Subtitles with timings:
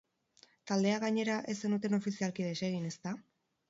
[0.71, 3.19] Taldea, gainera, ez zenuten ofizialki desegin, ezta?